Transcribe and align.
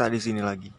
tak 0.00 0.16
di 0.16 0.20
sini 0.24 0.40
lagi. 0.40 0.72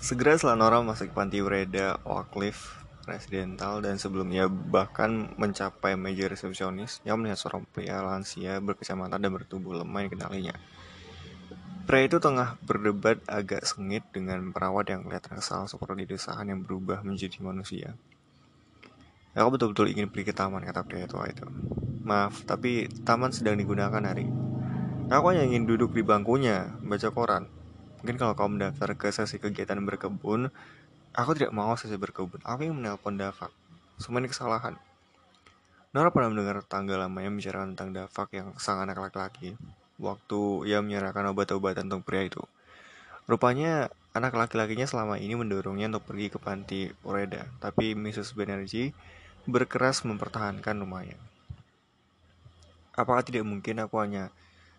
Segera 0.00 0.40
setelah 0.40 0.56
Nora 0.56 0.80
masuk 0.80 1.12
panti 1.12 1.44
Ureda, 1.44 2.00
Oakleaf, 2.08 2.80
Residental, 3.04 3.84
dan 3.84 4.00
sebelumnya 4.00 4.48
bahkan 4.48 5.36
mencapai 5.36 6.00
meja 6.00 6.32
resepsionis 6.32 7.04
yang 7.04 7.20
melihat 7.20 7.36
seorang 7.36 7.68
pria 7.68 8.00
lansia 8.00 8.56
berkacamata 8.64 9.20
dan 9.20 9.36
bertubuh 9.36 9.76
lemah 9.84 10.00
yang 10.00 10.16
kenalinya. 10.16 10.56
Pria 11.84 12.08
itu 12.08 12.16
tengah 12.16 12.56
berdebat 12.64 13.20
agak 13.28 13.68
sengit 13.68 14.08
dengan 14.16 14.48
perawat 14.56 14.88
yang 14.88 15.04
kelihatan 15.04 15.36
kesal 15.36 15.68
seperti 15.68 16.08
desahan 16.08 16.48
yang 16.48 16.64
berubah 16.64 17.04
menjadi 17.04 17.36
manusia. 17.44 17.92
Aku 19.36 19.52
betul-betul 19.52 19.92
ingin 19.92 20.08
pergi 20.08 20.32
ke 20.32 20.32
taman, 20.32 20.64
kata 20.64 20.88
pria 20.88 21.04
tua 21.04 21.28
itu. 21.28 21.44
Maaf, 22.00 22.48
tapi 22.48 22.88
taman 23.04 23.28
sedang 23.28 23.60
digunakan 23.60 24.00
hari. 24.00 24.45
Aku 25.06 25.30
hanya 25.30 25.46
ingin 25.46 25.70
duduk 25.70 25.94
di 25.94 26.02
bangkunya, 26.02 26.66
baca 26.82 27.14
koran. 27.14 27.46
Mungkin 28.02 28.18
kalau 28.18 28.34
kau 28.34 28.50
mendaftar 28.50 28.90
ke 28.98 29.06
sesi 29.14 29.38
kegiatan 29.38 29.78
berkebun, 29.78 30.50
aku 31.14 31.30
tidak 31.38 31.54
mau 31.54 31.70
sesi 31.78 31.94
berkebun. 31.94 32.42
Aku 32.42 32.66
ingin 32.66 32.82
menelpon 32.82 33.14
Davak. 33.14 33.54
Semua 34.02 34.18
ini 34.18 34.26
kesalahan. 34.26 34.74
Nora 35.94 36.10
pernah 36.10 36.34
mendengar 36.34 36.58
tangga 36.66 36.98
lamanya 36.98 37.30
membicarakan 37.30 37.78
tentang 37.78 37.94
Davak 37.94 38.34
yang 38.34 38.58
sang 38.58 38.82
anak 38.82 38.98
laki-laki. 38.98 39.54
Waktu 40.02 40.74
ia 40.74 40.82
menyerahkan 40.82 41.30
obat-obatan 41.30 41.86
untuk 41.86 42.02
pria 42.02 42.26
itu. 42.26 42.42
Rupanya 43.30 43.94
anak 44.10 44.34
laki-lakinya 44.34 44.90
selama 44.90 45.22
ini 45.22 45.38
mendorongnya 45.38 45.86
untuk 45.86 46.10
pergi 46.10 46.34
ke 46.34 46.42
panti 46.42 46.90
Oreda, 47.06 47.46
tapi 47.62 47.94
Mrs. 47.94 48.34
Banerjee 48.34 48.90
berkeras 49.46 50.02
mempertahankan 50.02 50.82
rumahnya. 50.82 51.14
Apakah 52.98 53.22
tidak 53.22 53.46
mungkin 53.46 53.78
aku 53.78 54.02
hanya 54.02 54.34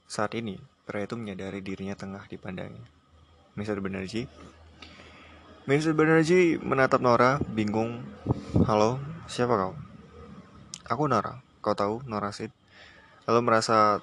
saat 0.08 0.32
ini 0.40 0.56
pria 0.88 1.04
itu 1.04 1.20
menyadari 1.20 1.60
dirinya 1.60 1.92
tengah 1.92 2.24
dipandangi? 2.32 2.80
Mr. 3.60 3.84
Banerjee? 3.84 4.32
Mr. 5.68 5.92
Banerjee 5.92 6.56
menatap 6.64 7.04
Nora, 7.04 7.44
bingung. 7.44 8.08
Halo, 8.64 9.04
siapa 9.28 9.60
kau? 9.60 9.76
Aku 10.88 11.12
Nora. 11.12 11.44
Kau 11.60 11.76
tahu 11.76 12.08
Nora 12.08 12.32
Sid? 12.32 12.56
Lalu 13.28 13.52
merasa 13.52 14.00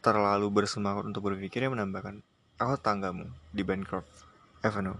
terlalu 0.00 0.48
bersemangat 0.48 1.04
untuk 1.04 1.28
berpikir 1.28 1.60
yang 1.60 1.76
menambahkan, 1.76 2.24
aku 2.56 2.80
tanggamu 2.80 3.28
di 3.52 3.60
Bancroft 3.60 4.24
Avenue. 4.64 4.96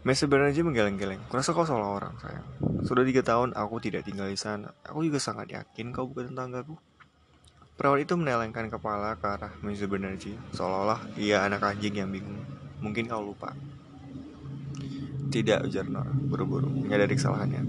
Mr. 0.00 0.32
Banerjee 0.32 0.64
menggeleng-geleng. 0.64 1.20
Kurasa 1.28 1.52
kau 1.52 1.68
salah 1.68 1.92
orang, 1.92 2.16
sayang. 2.24 2.48
Sudah 2.88 3.04
tiga 3.04 3.20
tahun 3.20 3.52
aku 3.52 3.84
tidak 3.84 4.08
tinggal 4.08 4.32
di 4.32 4.40
sana. 4.40 4.72
Aku 4.88 5.04
juga 5.04 5.20
sangat 5.20 5.52
yakin 5.52 5.92
kau 5.92 6.08
bukan 6.08 6.32
tetanggaku. 6.32 6.80
Perawat 7.80 8.04
itu 8.04 8.12
menelengkan 8.12 8.68
kepala 8.68 9.16
ke 9.16 9.24
arah 9.24 9.56
Mr. 9.64 9.88
Banerjee, 9.88 10.36
seolah-olah 10.52 11.16
ia 11.16 11.40
anak 11.40 11.64
anjing 11.64 11.96
yang 11.96 12.12
bingung. 12.12 12.36
Mungkin 12.84 13.08
kau 13.08 13.24
lupa. 13.24 13.56
Tidak, 15.32 15.64
ujar 15.64 15.88
Nora, 15.88 16.12
buru-buru, 16.12 16.68
menyadari 16.68 17.16
kesalahannya. 17.16 17.64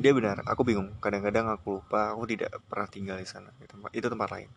Dia 0.00 0.16
benar, 0.16 0.40
aku 0.48 0.64
bingung. 0.64 0.96
Kadang-kadang 0.96 1.52
aku 1.52 1.76
lupa, 1.76 2.08
aku 2.08 2.24
tidak 2.24 2.56
pernah 2.72 2.88
tinggal 2.88 3.20
di 3.20 3.28
sana. 3.28 3.52
Itu 3.92 4.08
tempat 4.08 4.32
lain. 4.32 4.48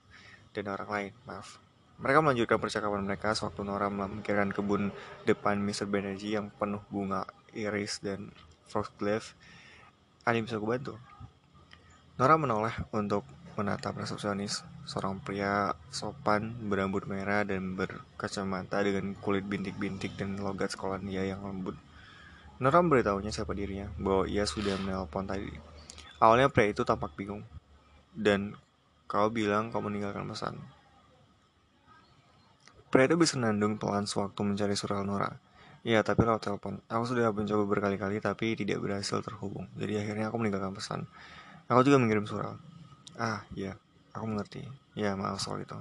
Dan 0.55 0.71
orang 0.71 0.87
lain, 0.87 1.11
maaf. 1.27 1.59
Mereka 1.99 2.23
melanjutkan 2.23 2.63
percakapan 2.63 3.03
mereka 3.03 3.35
sewaktu 3.35 3.59
Nora 3.67 3.91
memikirkan 3.91 4.55
kebun 4.55 4.95
depan 5.27 5.59
Mr. 5.59 5.83
Banerjee 5.83 6.39
yang 6.39 6.47
penuh 6.47 6.79
bunga 6.87 7.27
iris 7.51 7.99
dan 7.99 8.31
foxglove. 8.71 9.35
Ada 10.23 10.39
yang 10.39 10.47
bisa 10.47 10.63
aku 10.63 10.71
bantu? 10.71 10.95
Nora 12.15 12.39
menoleh 12.39 12.75
untuk 12.95 13.27
menatap 13.59 13.99
resepsionis, 13.99 14.63
seorang 14.83 15.23
pria 15.23 15.71
sopan 15.87 16.51
berambut 16.67 17.07
merah 17.07 17.47
dan 17.47 17.79
berkacamata 17.79 18.83
dengan 18.83 19.15
kulit 19.15 19.47
bintik-bintik 19.47 20.19
dan 20.19 20.35
logat 20.39 20.75
sekolah 20.75 20.99
dia 20.99 21.23
yang 21.23 21.43
lembut. 21.43 21.79
Nora 22.59 22.83
memberitahunya 22.83 23.31
siapa 23.31 23.55
dirinya, 23.55 23.89
bahwa 23.95 24.27
ia 24.27 24.43
sudah 24.43 24.75
menelpon 24.79 25.27
tadi. 25.27 25.51
Awalnya 26.19 26.51
pria 26.51 26.71
itu 26.71 26.83
tampak 26.87 27.15
bingung, 27.15 27.43
dan 28.13 28.55
kau 29.09 29.27
bilang 29.31 29.71
kau 29.71 29.83
meninggalkan 29.83 30.27
pesan. 30.27 30.59
Pria 32.93 33.09
itu 33.09 33.17
bisa 33.17 33.41
nandung 33.41 33.81
pelan 33.81 34.05
sewaktu 34.05 34.37
mencari 34.45 34.77
surau 34.77 35.01
Nora. 35.01 35.33
Ya, 35.83 35.99
tapi 35.99 36.23
lewat 36.23 36.47
telepon. 36.47 36.79
Aku 36.87 37.03
sudah 37.09 37.33
mencoba 37.33 37.67
berkali-kali 37.67 38.23
tapi 38.23 38.55
tidak 38.55 38.79
berhasil 38.79 39.19
terhubung. 39.19 39.67
Jadi 39.75 39.99
akhirnya 39.99 40.31
aku 40.31 40.39
meninggalkan 40.39 40.71
pesan. 40.71 41.09
Aku 41.67 41.83
juga 41.83 41.99
mengirim 41.99 42.23
surau. 42.23 42.55
Ah, 43.19 43.43
ya, 43.51 43.75
aku 44.13 44.25
mengerti. 44.29 44.63
Ya, 44.93 45.17
maaf 45.17 45.41
soal 45.41 45.65
itu. 45.65 45.75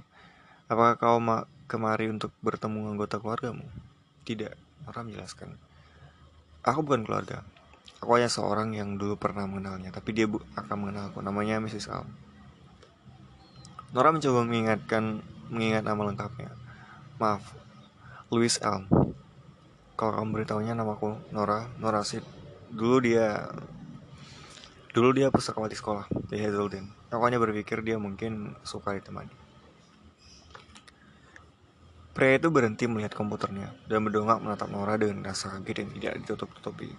Apakah 0.66 0.97
kau 0.97 1.19
ma 1.20 1.44
kemari 1.69 2.09
untuk 2.09 2.32
bertemu 2.41 2.91
anggota 2.97 3.20
keluargamu? 3.20 3.65
Tidak, 4.25 4.56
Nora 4.88 5.00
menjelaskan. 5.04 5.54
Aku 6.65 6.82
bukan 6.82 7.04
keluarga. 7.04 7.44
Aku 8.03 8.19
hanya 8.19 8.26
seorang 8.26 8.75
yang 8.75 8.98
dulu 8.98 9.15
pernah 9.15 9.47
mengenalnya, 9.47 9.94
tapi 9.94 10.16
dia 10.16 10.26
akan 10.59 10.76
mengenalku. 10.81 11.22
Namanya 11.22 11.62
Mrs. 11.62 11.93
Al. 11.93 12.09
Nora 13.93 14.10
mencoba 14.10 14.43
mengingatkan 14.49 15.20
mengingat 15.53 15.84
nama 15.84 16.00
lengkapnya. 16.09 16.50
Maaf, 17.20 17.44
Louis 18.32 18.56
Elm. 18.64 18.88
Kalau 19.94 20.12
kamu 20.16 20.41
beritahunya 20.41 20.72
namaku 20.72 21.14
Nora, 21.31 21.69
Nora 21.76 22.00
Sid. 22.03 22.25
Dulu 22.72 23.04
dia 23.04 23.53
Dulu 24.93 25.09
dia 25.16 25.32
pusaka 25.32 25.64
di 25.69 25.76
sekolah 25.76 26.04
di 26.28 26.37
Hazelden. 26.37 27.02
Aku 27.12 27.21
berpikir 27.28 27.84
dia 27.84 28.00
mungkin 28.00 28.56
suka 28.65 28.97
ditemani. 28.97 29.28
Pria 32.12 32.41
itu 32.41 32.49
berhenti 32.49 32.89
melihat 32.89 33.12
komputernya 33.12 33.73
dan 33.89 34.05
berdongak 34.05 34.41
menatap 34.41 34.69
Nora 34.73 34.97
dengan 34.97 35.21
rasa 35.25 35.53
kaget 35.61 35.84
yang 35.84 35.91
tidak 35.97 36.15
ditutup-tutupi. 36.25 36.93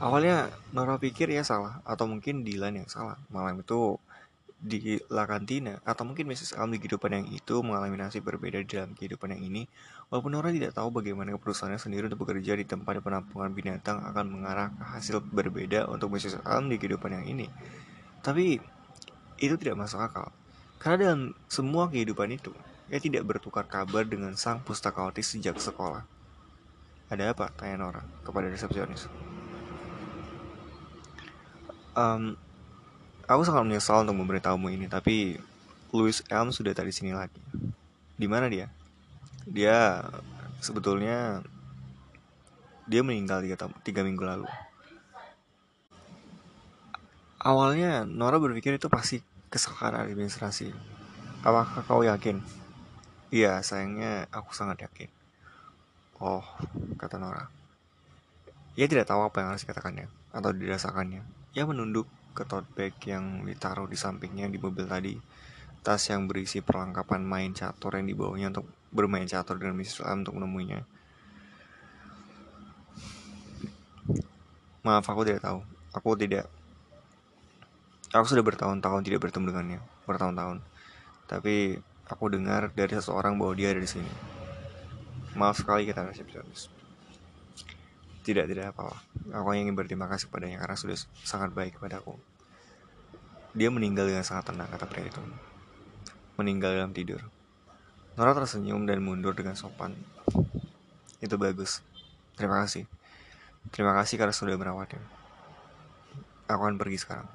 Awalnya 0.00 0.48
Nora 0.72 0.96
pikir 0.96 1.28
ia 1.28 1.44
salah 1.44 1.84
atau 1.84 2.08
mungkin 2.08 2.44
Dylan 2.44 2.80
yang 2.80 2.88
salah. 2.88 3.20
Malam 3.28 3.60
itu 3.60 4.00
di 4.58 4.98
La 5.12 5.22
Cantina 5.22 5.78
atau 5.86 6.02
mungkin 6.02 6.26
Mrs. 6.26 6.58
Elm 6.58 6.74
di 6.74 6.82
kehidupan 6.82 7.14
yang 7.14 7.26
itu 7.30 7.62
mengalami 7.62 7.94
nasib 7.94 8.26
berbeda 8.26 8.58
dalam 8.66 8.90
kehidupan 8.90 9.30
yang 9.38 9.42
ini 9.46 9.62
walaupun 10.10 10.34
Nora 10.34 10.50
tidak 10.50 10.74
tahu 10.74 10.90
bagaimana 10.90 11.30
perusahaannya 11.38 11.78
sendiri 11.78 12.10
untuk 12.10 12.26
bekerja 12.26 12.58
di 12.58 12.66
tempat 12.66 12.98
penampungan 12.98 13.54
binatang 13.54 14.02
akan 14.02 14.26
mengarah 14.26 14.74
ke 14.74 14.82
hasil 14.82 15.22
berbeda 15.22 15.86
untuk 15.86 16.10
Mrs. 16.10 16.42
Elm 16.42 16.66
di 16.66 16.76
kehidupan 16.82 17.22
yang 17.22 17.26
ini 17.30 17.46
tapi 18.18 18.58
itu 19.38 19.54
tidak 19.56 19.78
masuk 19.80 20.02
akal 20.02 20.28
karena 20.78 20.96
dalam 20.98 21.20
semua 21.50 21.90
kehidupan 21.90 22.30
itu 22.34 22.54
ia 22.88 23.02
tidak 23.02 23.26
bertukar 23.26 23.66
kabar 23.66 24.06
dengan 24.06 24.34
sang 24.38 24.62
pustakawatis 24.62 25.34
sejak 25.34 25.58
sekolah 25.58 26.04
ada 27.08 27.32
apa? 27.32 27.48
tanya 27.56 27.80
Nora 27.80 28.02
kepada 28.22 28.52
resepsionis 28.52 29.08
um, 31.96 32.36
Aku 33.28 33.44
sangat 33.44 33.68
menyesal 33.68 34.08
untuk 34.08 34.16
memberitahumu 34.24 34.72
ini, 34.72 34.88
tapi 34.88 35.36
Louis 35.92 36.24
Elm 36.32 36.48
sudah 36.48 36.72
tadi 36.72 36.88
sini 36.88 37.12
lagi. 37.12 37.36
Di 38.16 38.24
mana 38.24 38.48
dia? 38.48 38.72
Dia 39.44 40.00
sebetulnya 40.64 41.44
dia 42.88 43.04
meninggal 43.04 43.44
tiga, 43.44 43.68
tiga 43.84 44.00
minggu 44.00 44.24
lalu. 44.24 44.48
Awalnya 47.44 48.08
Nora 48.08 48.40
berpikir 48.40 48.80
itu 48.80 48.88
pasti 48.88 49.20
kesalahan 49.48 50.04
administrasi. 50.04 50.72
Apakah 51.44 51.84
kau 51.84 52.04
yakin? 52.04 52.40
Iya, 53.28 53.60
sayangnya 53.60 54.28
aku 54.32 54.56
sangat 54.56 54.84
yakin. 54.84 55.08
Oh, 56.20 56.44
kata 56.96 57.20
Nora. 57.20 57.48
Ia 58.78 58.86
tidak 58.86 59.10
tahu 59.10 59.26
apa 59.26 59.42
yang 59.42 59.48
harus 59.52 59.62
dikatakannya 59.66 60.06
atau 60.32 60.50
dirasakannya. 60.54 61.22
Ia 61.56 61.64
menunduk 61.66 62.06
ke 62.34 62.46
tote 62.46 62.70
bag 62.74 62.94
yang 63.06 63.42
ditaruh 63.42 63.90
di 63.90 63.98
sampingnya 63.98 64.46
di 64.46 64.58
mobil 64.62 64.86
tadi. 64.86 65.14
Tas 65.82 66.06
yang 66.10 66.26
berisi 66.26 66.62
perlengkapan 66.62 67.22
main 67.22 67.50
catur 67.54 67.98
yang 67.98 68.06
dibawanya 68.06 68.54
untuk 68.54 68.66
bermain 68.90 69.26
catur 69.26 69.58
dengan 69.58 69.78
Mrs. 69.78 70.04
Lam 70.04 70.26
untuk 70.26 70.38
menemuinya. 70.38 70.80
Maaf, 74.82 75.06
aku 75.06 75.22
tidak 75.26 75.44
tahu. 75.44 75.60
Aku 75.94 76.16
tidak. 76.16 76.46
Aku 78.08 78.24
sudah 78.24 78.40
bertahun-tahun 78.40 79.04
tidak 79.04 79.20
bertemu 79.28 79.52
dengannya, 79.52 79.80
bertahun-tahun. 80.08 80.64
Tapi 81.28 81.76
aku 82.08 82.24
dengar 82.32 82.72
dari 82.72 82.96
seseorang 82.96 83.36
bahwa 83.36 83.52
dia 83.52 83.68
ada 83.68 83.84
di 83.84 83.90
sini. 83.90 84.08
Maaf 85.36 85.60
sekali 85.60 85.84
kita 85.84 86.08
resepsionis. 86.08 86.72
Tidak, 88.24 88.48
tidak 88.48 88.72
apa-apa. 88.72 88.96
Aku 89.36 89.52
ingin 89.52 89.76
berterima 89.76 90.08
kasih 90.08 90.32
kepadanya 90.32 90.56
karena 90.60 90.76
sudah 90.80 90.96
sangat 91.20 91.52
baik 91.52 91.76
kepadaku. 91.76 92.16
Dia 93.52 93.68
meninggal 93.68 94.08
dengan 94.08 94.24
sangat 94.24 94.52
tenang, 94.52 94.72
kata 94.72 94.88
pria 94.88 95.04
itu. 95.04 95.20
Meninggal 96.40 96.80
dalam 96.80 96.96
tidur. 96.96 97.20
Nora 98.16 98.32
tersenyum 98.32 98.88
dan 98.88 99.04
mundur 99.04 99.36
dengan 99.36 99.52
sopan. 99.52 99.92
Itu 101.20 101.36
bagus. 101.36 101.84
Terima 102.40 102.64
kasih. 102.64 102.88
Terima 103.68 103.92
kasih 103.96 104.16
karena 104.16 104.32
sudah 104.32 104.56
merawatnya. 104.56 105.00
Aku 106.48 106.64
akan 106.64 106.80
pergi 106.80 107.04
sekarang. 107.04 107.28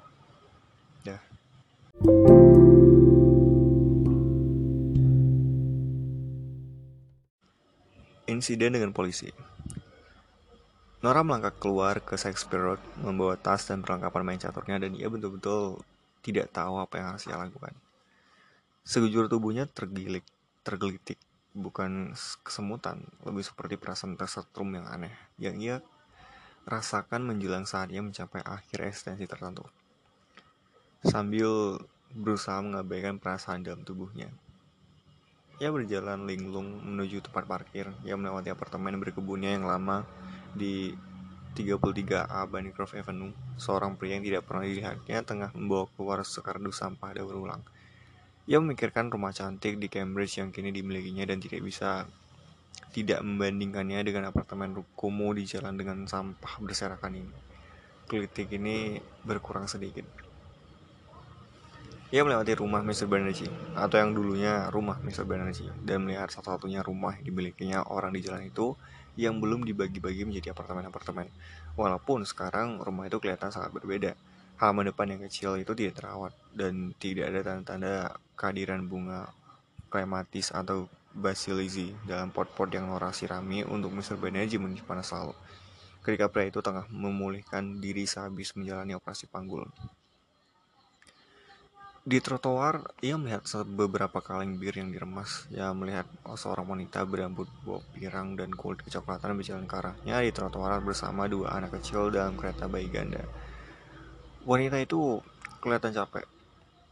Insiden 8.24 8.72
dengan 8.72 8.96
polisi 8.96 9.28
Nora 11.04 11.20
melangkah 11.20 11.52
keluar 11.52 12.00
ke 12.00 12.16
Shakespeare 12.16 12.64
Road 12.64 12.80
membawa 13.04 13.36
tas 13.36 13.68
dan 13.68 13.84
perlengkapan 13.84 14.24
main 14.24 14.40
caturnya 14.40 14.80
dan 14.80 14.96
ia 14.96 15.12
betul-betul 15.12 15.84
tidak 16.24 16.48
tahu 16.48 16.80
apa 16.80 16.96
yang 16.96 17.06
harus 17.12 17.28
ia 17.28 17.36
lakukan. 17.36 17.76
Sekujur 18.88 19.28
tubuhnya 19.28 19.68
tergilik, 19.68 20.24
tergelitik, 20.64 21.20
bukan 21.52 22.16
kesemutan, 22.40 23.04
lebih 23.28 23.44
seperti 23.44 23.76
perasaan 23.76 24.16
tersetrum 24.16 24.72
yang 24.72 24.88
aneh, 24.88 25.12
yang 25.36 25.60
ia 25.60 25.84
rasakan 26.64 27.28
menjelang 27.28 27.68
saatnya 27.68 28.00
mencapai 28.00 28.40
akhir 28.40 28.88
eksistensi 28.88 29.28
tertentu. 29.28 29.68
Sambil 31.04 31.76
berusaha 32.16 32.64
mengabaikan 32.64 33.20
perasaan 33.20 33.60
dalam 33.60 33.84
tubuhnya. 33.84 34.32
Ia 35.62 35.70
berjalan 35.70 36.26
linglung 36.26 36.82
menuju 36.82 37.22
tempat 37.30 37.46
parkir 37.46 37.86
yang 38.02 38.18
melewati 38.18 38.50
apartemen 38.50 38.98
berkebunnya 38.98 39.54
yang 39.54 39.70
lama 39.70 40.02
di 40.50 40.90
33A 41.54 42.50
Bancroft 42.50 42.98
Avenue, 42.98 43.30
seorang 43.54 43.94
pria 43.94 44.18
yang 44.18 44.26
tidak 44.26 44.42
pernah 44.42 44.66
dilihatnya 44.66 45.22
tengah 45.22 45.50
membawa 45.54 45.86
keluar 45.94 46.26
sekardus 46.26 46.82
sampah 46.82 47.14
daur 47.14 47.38
ulang. 47.38 47.62
Ia 48.50 48.58
memikirkan 48.58 49.06
rumah 49.06 49.30
cantik 49.30 49.78
di 49.78 49.86
Cambridge 49.86 50.42
yang 50.42 50.50
kini 50.50 50.74
dimilikinya 50.74 51.22
dan 51.30 51.38
tidak 51.38 51.62
bisa 51.62 52.10
tidak 52.90 53.22
membandingkannya 53.22 54.02
dengan 54.02 54.34
apartemen 54.34 54.82
kumuh 54.98 55.38
di 55.38 55.46
jalan 55.46 55.78
dengan 55.78 56.10
sampah 56.10 56.58
berserakan 56.58 57.22
ini. 57.22 57.34
Klitik 58.10 58.50
ini 58.50 58.98
berkurang 59.22 59.70
sedikit. 59.70 60.23
Ia 62.14 62.22
melewati 62.22 62.54
rumah 62.54 62.78
Mr. 62.86 63.10
Banerjee, 63.10 63.50
atau 63.74 63.98
yang 63.98 64.14
dulunya 64.14 64.70
rumah 64.70 65.02
Mr. 65.02 65.26
Banerjee, 65.26 65.74
dan 65.82 66.06
melihat 66.06 66.30
satu-satunya 66.30 66.86
rumah 66.86 67.18
yang 67.18 67.26
dimilikinya 67.26 67.82
orang 67.90 68.14
di 68.14 68.22
jalan 68.22 68.46
itu 68.46 68.78
yang 69.18 69.42
belum 69.42 69.66
dibagi-bagi 69.66 70.22
menjadi 70.22 70.54
apartemen-apartemen. 70.54 71.26
Walaupun 71.74 72.22
sekarang 72.22 72.78
rumah 72.78 73.10
itu 73.10 73.18
kelihatan 73.18 73.50
sangat 73.50 73.74
berbeda. 73.74 74.14
Halaman 74.62 74.94
depan 74.94 75.10
yang 75.10 75.26
kecil 75.26 75.58
itu 75.58 75.74
tidak 75.74 75.98
terawat 75.98 76.30
dan 76.54 76.94
tidak 77.02 77.34
ada 77.34 77.40
tanda-tanda 77.42 77.94
kehadiran 78.38 78.86
bunga 78.86 79.34
klematis 79.90 80.54
atau 80.54 80.86
basilisi 81.18 81.98
dalam 82.06 82.30
pot-pot 82.30 82.70
yang 82.70 82.94
Nora 82.94 83.10
sirami 83.10 83.66
untuk 83.66 83.90
Mr. 83.90 84.22
Banerjee 84.22 84.62
menyimpan 84.62 85.02
selalu. 85.02 85.34
Ketika 85.98 86.30
pria 86.30 86.46
itu 86.46 86.62
tengah 86.62 86.86
memulihkan 86.94 87.82
diri 87.82 88.06
sehabis 88.06 88.54
menjalani 88.54 88.94
operasi 88.94 89.26
panggul. 89.26 89.66
Di 92.04 92.20
trotoar, 92.20 92.84
ia 93.00 93.16
melihat 93.16 93.48
beberapa 93.64 94.20
kaleng 94.20 94.60
bir 94.60 94.76
yang 94.76 94.92
diremas. 94.92 95.48
Ia 95.48 95.72
melihat 95.72 96.04
seorang 96.36 96.68
wanita 96.68 97.00
berambut 97.08 97.48
bob 97.64 97.80
pirang 97.96 98.36
dan 98.36 98.52
kulit 98.52 98.84
kecoklatan 98.84 99.32
berjalan 99.32 99.64
ke 99.64 99.72
arahnya 99.80 100.20
di 100.20 100.28
trotoar 100.28 100.84
bersama 100.84 101.24
dua 101.24 101.56
anak 101.56 101.80
kecil 101.80 102.12
dalam 102.12 102.36
kereta 102.36 102.68
bayi 102.68 102.92
ganda. 102.92 103.24
Wanita 104.44 104.84
itu 104.84 105.24
kelihatan 105.64 105.96
capek. 105.96 106.28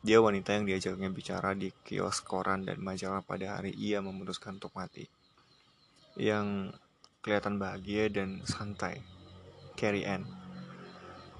Dia 0.00 0.16
wanita 0.24 0.56
yang 0.56 0.64
diajaknya 0.64 1.12
bicara 1.12 1.52
di 1.52 1.68
kios 1.84 2.24
koran 2.24 2.64
dan 2.64 2.80
majalah 2.80 3.20
pada 3.20 3.60
hari 3.60 3.76
ia 3.76 4.00
memutuskan 4.00 4.56
untuk 4.56 4.72
mati. 4.72 5.12
Yang 6.16 6.72
kelihatan 7.20 7.60
bahagia 7.60 8.08
dan 8.08 8.40
santai. 8.48 9.04
Carrie 9.76 10.08
Ann. 10.08 10.24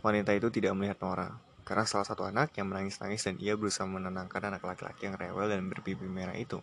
Wanita 0.05 0.37
itu 0.37 0.53
tidak 0.53 0.77
melihat 0.77 1.01
Nora 1.01 1.52
karena 1.63 1.87
salah 1.87 2.07
satu 2.07 2.27
anak 2.27 2.55
yang 2.59 2.71
menangis-nangis 2.71 3.23
dan 3.23 3.39
ia 3.39 3.55
berusaha 3.55 3.87
menenangkan 3.87 4.43
anak 4.51 4.63
laki-laki 4.67 5.07
yang 5.07 5.15
rewel 5.15 5.47
dan 5.47 5.67
berpipi 5.71 6.07
merah 6.07 6.35
itu 6.35 6.59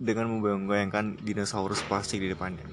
dengan 0.00 0.32
membayang-bayangkan 0.32 1.20
dinosaurus 1.20 1.84
plastik 1.84 2.24
di 2.24 2.32
depannya. 2.32 2.64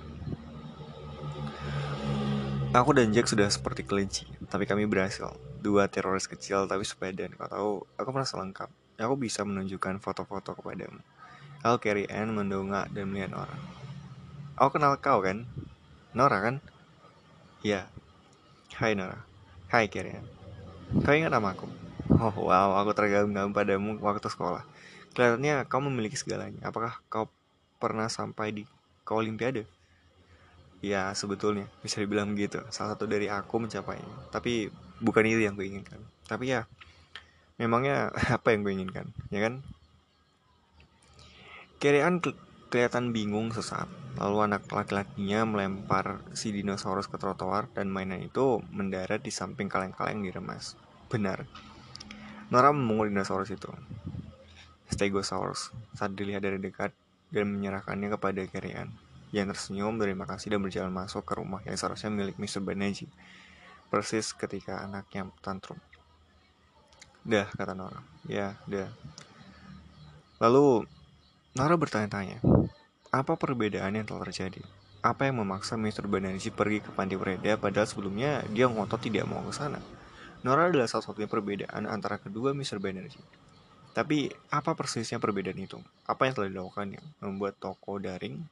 Aku 2.72 2.96
dan 2.96 3.12
Jack 3.12 3.28
sudah 3.28 3.52
seperti 3.52 3.84
kelinci, 3.84 4.28
tapi 4.48 4.64
kami 4.64 4.88
berhasil. 4.88 5.36
Dua 5.60 5.92
teroris 5.92 6.28
kecil 6.28 6.68
tapi 6.72 6.88
sepeda. 6.88 7.28
Kau 7.36 7.50
tahu, 7.52 7.72
aku 8.00 8.10
merasa 8.16 8.40
lengkap. 8.40 8.72
Aku 9.02 9.20
bisa 9.20 9.44
menunjukkan 9.44 10.00
foto-foto 10.00 10.56
kepadamu. 10.56 11.00
Al 11.66 11.82
Carrie 11.82 12.08
Ann 12.08 12.38
mendongak 12.38 12.94
dan 12.94 13.10
melihat 13.10 13.34
Nora. 13.34 13.58
Aku 14.56 14.78
kenal 14.78 14.96
kau 15.02 15.20
kan? 15.26 15.50
Nora 16.14 16.38
kan? 16.40 16.56
Iya. 17.66 17.90
Hai 18.78 18.94
Nora. 18.94 19.26
Hai 19.74 19.90
Carrie 19.90 20.22
Ann. 20.22 20.37
Kau 20.88 21.12
ingat 21.12 21.36
nama 21.36 21.52
aku? 21.52 21.68
Oh 22.16 22.48
wow, 22.48 22.80
aku 22.80 22.96
tergagum-gagum 22.96 23.52
padamu 23.52 24.00
waktu 24.00 24.32
sekolah. 24.32 24.64
Kelihatannya 25.12 25.68
kau 25.68 25.84
memiliki 25.84 26.16
segalanya. 26.16 26.64
Apakah 26.64 27.04
kau 27.12 27.28
pernah 27.76 28.08
sampai 28.08 28.56
di 28.56 28.64
kau 29.04 29.20
olimpiade? 29.20 29.68
Ya, 30.80 31.12
sebetulnya 31.12 31.68
bisa 31.84 32.00
dibilang 32.00 32.32
begitu. 32.32 32.64
Salah 32.72 32.96
satu 32.96 33.04
dari 33.04 33.28
aku 33.28 33.60
mencapainya. 33.60 34.32
Tapi 34.32 34.72
bukan 35.04 35.28
itu 35.28 35.44
yang 35.44 35.60
kuinginkan. 35.60 36.00
Tapi 36.24 36.56
ya, 36.56 36.64
memangnya 37.60 38.16
apa 38.40 38.56
yang 38.56 38.64
kuinginkan, 38.64 39.12
ya 39.28 39.44
kan? 39.44 39.60
Kirian 41.84 42.24
kelihatan 42.72 43.12
bingung 43.12 43.52
sesaat. 43.52 43.92
Lalu 44.18 44.38
anak 44.50 44.66
laki-lakinya 44.70 45.46
melempar 45.46 46.26
si 46.34 46.50
dinosaurus 46.50 47.06
ke 47.06 47.22
trotoar 47.22 47.70
dan 47.72 47.90
mainan 47.94 48.26
itu 48.26 48.62
mendarat 48.74 49.22
di 49.22 49.30
samping 49.30 49.70
kaleng-kaleng 49.70 50.26
diremas. 50.26 50.74
Benar. 51.08 51.46
Nora 52.50 52.74
memungut 52.74 53.14
dinosaurus 53.14 53.54
itu. 53.54 53.70
Stegosaurus 54.90 55.70
saat 55.94 56.18
dilihat 56.18 56.42
dari 56.42 56.58
dekat 56.58 56.96
dan 57.30 57.52
menyerahkannya 57.54 58.10
kepada 58.18 58.42
Kerian 58.50 58.90
yang 59.36 59.52
tersenyum 59.52 60.00
terima 60.00 60.24
kasih 60.24 60.56
dan 60.56 60.64
berjalan 60.64 60.94
masuk 60.94 61.28
ke 61.28 61.36
rumah 61.36 61.60
yang 61.68 61.76
seharusnya 61.76 62.08
milik 62.08 62.40
Mr. 62.40 62.64
Banerjee. 62.64 63.12
Persis 63.88 64.32
ketika 64.36 64.84
anaknya 64.84 65.32
tantrum. 65.44 65.80
Dah, 67.28 67.48
kata 67.52 67.76
Nora. 67.76 68.04
Ya, 68.28 68.56
dah. 68.68 68.88
Lalu, 70.40 70.88
Nora 71.56 71.76
bertanya-tanya, 71.76 72.40
apa 73.12 73.40
perbedaan 73.40 73.96
yang 73.96 74.06
telah 74.08 74.28
terjadi? 74.28 74.60
Apa 75.00 75.30
yang 75.30 75.40
memaksa 75.40 75.80
Mr. 75.80 76.10
Banerjee 76.10 76.52
pergi 76.52 76.84
ke 76.84 76.92
Panti 76.92 77.16
Preda 77.16 77.56
padahal 77.56 77.88
sebelumnya 77.88 78.44
dia 78.52 78.68
ngotot 78.68 79.00
tidak 79.00 79.30
mau 79.30 79.40
ke 79.46 79.54
sana? 79.56 79.80
Nora 80.44 80.68
adalah 80.68 80.90
salah 80.90 81.06
satunya 81.06 81.30
perbedaan 81.30 81.88
antara 81.88 82.20
kedua 82.20 82.52
Mr. 82.52 82.82
Banerjee. 82.82 83.24
Tapi 83.96 84.30
apa 84.54 84.78
persisnya 84.78 85.18
perbedaan 85.18 85.58
itu? 85.58 85.82
Apa 86.06 86.30
yang 86.30 86.38
telah 86.38 86.50
dilakukannya? 86.54 87.02
Membuat 87.24 87.58
toko 87.58 87.98
daring, 87.98 88.46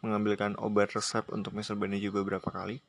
mengambilkan 0.00 0.56
obat 0.56 0.96
resep 0.96 1.28
untuk 1.34 1.52
Mr. 1.52 1.76
Banerjee 1.76 2.14
beberapa 2.14 2.48
kali? 2.48 2.80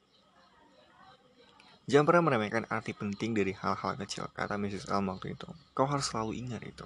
Jangan 1.88 2.04
pernah 2.04 2.24
meremehkan 2.28 2.68
arti 2.68 2.92
penting 2.92 3.32
dari 3.32 3.56
hal-hal 3.56 3.96
kecil, 3.96 4.28
kata 4.36 4.60
Mrs. 4.60 4.92
Elm 4.92 5.08
waktu 5.08 5.40
itu. 5.40 5.48
Kau 5.72 5.88
harus 5.88 6.12
selalu 6.12 6.36
ingat 6.36 6.60
itu. 6.68 6.84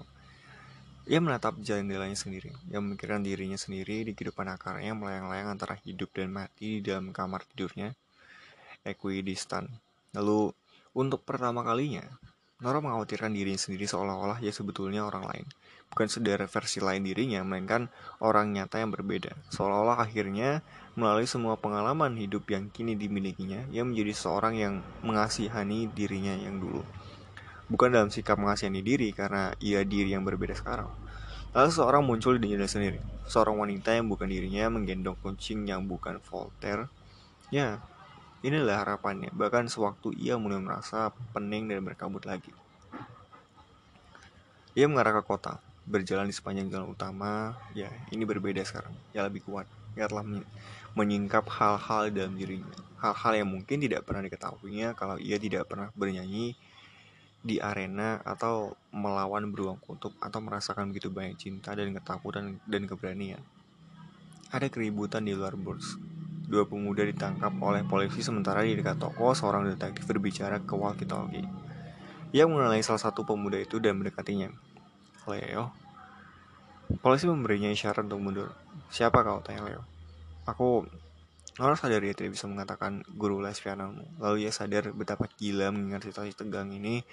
Ia 1.10 1.18
menatap 1.18 1.58
jendelanya 1.58 2.14
sendiri, 2.14 2.54
yang 2.70 2.86
memikirkan 2.86 3.26
dirinya 3.26 3.58
sendiri 3.58 4.06
di 4.06 4.14
kehidupan 4.14 4.46
akarnya 4.54 4.94
melayang-layang 4.94 5.58
antara 5.58 5.74
hidup 5.82 6.14
dan 6.14 6.30
mati 6.30 6.78
di 6.78 6.82
dalam 6.86 7.10
kamar 7.10 7.42
tidurnya, 7.50 7.90
equidistant. 8.86 9.66
Lalu, 10.14 10.54
untuk 10.94 11.26
pertama 11.26 11.66
kalinya, 11.66 12.06
Nora 12.62 12.78
mengkhawatirkan 12.78 13.34
dirinya 13.34 13.58
sendiri 13.58 13.90
seolah-olah 13.90 14.46
ia 14.46 14.54
sebetulnya 14.54 15.02
orang 15.02 15.26
lain. 15.26 15.46
Bukan 15.90 16.06
sederet 16.06 16.46
versi 16.46 16.78
lain 16.78 17.02
dirinya, 17.02 17.42
melainkan 17.42 17.90
orang 18.22 18.54
nyata 18.54 18.78
yang 18.78 18.94
berbeda. 18.94 19.34
Seolah-olah 19.50 19.98
akhirnya, 20.06 20.62
melalui 20.94 21.26
semua 21.26 21.58
pengalaman 21.58 22.14
hidup 22.14 22.46
yang 22.54 22.70
kini 22.70 22.94
dimilikinya, 22.94 23.66
ia 23.74 23.82
menjadi 23.82 24.14
seorang 24.14 24.54
yang 24.54 24.74
mengasihani 25.02 25.90
dirinya 25.90 26.38
yang 26.38 26.62
dulu 26.62 26.86
bukan 27.72 27.88
dalam 27.96 28.12
sikap 28.12 28.36
mengasihani 28.36 28.84
diri 28.84 29.16
karena 29.16 29.56
ia 29.64 29.80
diri 29.88 30.12
yang 30.12 30.28
berbeda 30.28 30.52
sekarang. 30.52 30.92
Lalu 31.56 31.72
seorang 31.72 32.04
muncul 32.04 32.36
di 32.36 32.52
dirinya 32.52 32.68
sendiri, 32.68 33.00
seorang 33.32 33.56
wanita 33.56 33.96
yang 33.96 34.12
bukan 34.12 34.28
dirinya 34.28 34.68
menggendong 34.68 35.16
kucing 35.24 35.64
yang 35.68 35.88
bukan 35.88 36.20
Voltaire. 36.20 36.92
Ya, 37.48 37.80
inilah 38.44 38.84
harapannya. 38.84 39.32
Bahkan 39.32 39.72
sewaktu 39.72 40.16
ia 40.20 40.36
mulai 40.36 40.60
merasa 40.60 41.12
pening 41.32 41.72
dan 41.72 41.84
berkabut 41.84 42.28
lagi. 42.28 42.52
Ia 44.76 44.88
mengarah 44.88 45.20
ke 45.20 45.24
kota, 45.28 45.60
berjalan 45.84 46.28
di 46.28 46.36
sepanjang 46.36 46.72
jalan 46.72 46.92
utama. 46.92 47.60
Ya, 47.76 47.92
ini 48.16 48.24
berbeda 48.24 48.64
sekarang. 48.64 48.96
Ya 49.12 49.28
lebih 49.28 49.44
kuat. 49.44 49.68
Ia 50.00 50.08
telah 50.08 50.24
menyingkap 50.96 51.52
hal-hal 51.52 52.16
dalam 52.16 52.40
dirinya. 52.40 52.72
Hal-hal 53.04 53.44
yang 53.44 53.52
mungkin 53.52 53.84
tidak 53.84 54.08
pernah 54.08 54.24
diketahuinya 54.24 54.96
kalau 54.96 55.20
ia 55.20 55.36
tidak 55.36 55.68
pernah 55.68 55.92
bernyanyi 56.00 56.56
di 57.42 57.58
arena 57.58 58.22
atau 58.22 58.78
melawan 58.94 59.50
beruang 59.50 59.82
kutub 59.82 60.14
atau 60.22 60.40
merasakan 60.42 60.94
begitu 60.94 61.10
banyak 61.10 61.42
cinta 61.42 61.74
dan 61.74 61.90
ketakutan 61.98 62.62
dan 62.70 62.86
keberanian. 62.86 63.42
Ada 64.54 64.70
keributan 64.70 65.26
di 65.26 65.34
luar 65.34 65.58
burs. 65.58 65.98
Dua 66.46 66.68
pemuda 66.68 67.02
ditangkap 67.08 67.56
oleh 67.64 67.82
polisi 67.88 68.22
sementara 68.22 68.62
di 68.62 68.78
dekat 68.78 69.00
toko 69.00 69.34
seorang 69.34 69.66
detektif 69.72 70.06
berbicara 70.06 70.62
ke 70.62 70.74
walkie-talkie. 70.76 71.48
Ia 72.32 72.46
mengenali 72.46 72.84
salah 72.86 73.02
satu 73.02 73.26
pemuda 73.26 73.58
itu 73.58 73.82
dan 73.82 73.98
mendekatinya. 73.98 74.52
Leo. 75.26 75.72
Polisi 77.00 77.26
memberinya 77.26 77.72
isyarat 77.72 78.06
untuk 78.06 78.20
mundur. 78.20 78.50
Siapa 78.92 79.24
kau? 79.24 79.40
Tanya 79.40 79.64
Leo. 79.64 79.82
Aku 80.44 80.84
Nora 81.60 81.76
sadar 81.76 82.00
ia 82.00 82.16
tidak 82.16 82.40
bisa 82.40 82.48
mengatakan 82.48 83.04
guru 83.12 83.44
les 83.44 83.60
pianomu. 83.60 84.08
Lalu 84.24 84.48
ia 84.48 84.52
sadar 84.56 84.96
betapa 84.96 85.28
gila 85.36 85.74
mengingat 85.76 86.08
situasi 86.08 86.32
tegang 86.32 86.72
ini 86.72 87.04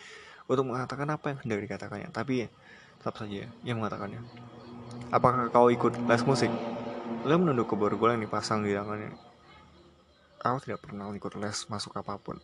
untuk 0.46 0.70
mengatakan 0.70 1.10
apa 1.10 1.34
yang 1.34 1.38
hendak 1.42 1.58
dikatakannya. 1.66 2.08
Tapi 2.14 2.46
tetap 3.02 3.18
saja 3.18 3.50
ia 3.50 3.74
mengatakannya. 3.74 4.22
Apakah 5.10 5.50
kau 5.50 5.68
ikut 5.74 5.98
les 6.06 6.22
musik? 6.22 6.52
Leo 7.26 7.36
menunduk 7.40 7.72
ke 7.72 7.74
borgol 7.74 8.14
yang 8.14 8.22
dipasang 8.22 8.62
di 8.62 8.72
tangannya. 8.78 9.10
Aku 10.38 10.62
tidak 10.62 10.86
pernah 10.86 11.10
ikut 11.10 11.34
les 11.34 11.58
masuk 11.66 11.98
apa 11.98 12.14
pun. 12.22 12.38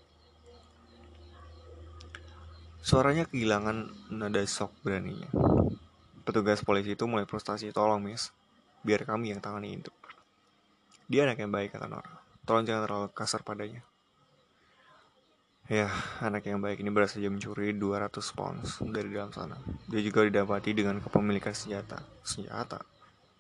Suaranya 2.85 3.25
kehilangan 3.25 4.11
nada 4.13 4.43
sok 4.45 4.75
beraninya. 4.83 5.31
Petugas 6.27 6.61
polisi 6.61 6.99
itu 6.99 7.09
mulai 7.09 7.25
frustasi. 7.25 7.73
Tolong, 7.73 8.03
miss. 8.03 8.29
Biar 8.85 9.09
kami 9.09 9.33
yang 9.33 9.41
tangani 9.41 9.81
itu. 9.81 9.89
Dia 11.05 11.29
anak 11.29 11.37
yang 11.37 11.53
baik, 11.53 11.77
kata 11.77 11.85
Nora. 11.85 12.25
Tolong 12.49 12.65
jangan 12.65 12.83
terlalu 12.89 13.09
kasar 13.13 13.45
padanya. 13.45 13.85
Ya, 15.65 15.89
anak 16.21 16.45
yang 16.45 16.61
baik 16.61 16.85
ini 16.85 16.93
saja 17.09 17.33
mencuri 17.33 17.73
200 17.73 18.37
pounds 18.37 18.85
dari 18.85 19.09
dalam 19.09 19.33
sana. 19.33 19.57
Dia 19.89 20.05
juga 20.05 20.25
didapati 20.29 20.77
dengan 20.77 21.01
kepemilikan 21.01 21.57
senjata. 21.57 22.05
Senjata? 22.21 22.85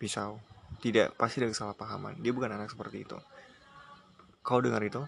Pisau? 0.00 0.40
Tidak, 0.80 1.16
pasti 1.20 1.44
ada 1.44 1.52
kesalahpahaman. 1.52 2.20
Dia 2.24 2.32
bukan 2.32 2.52
anak 2.52 2.72
seperti 2.72 3.04
itu. 3.04 3.16
Kau 4.40 4.60
dengar 4.60 4.80
itu? 4.84 5.04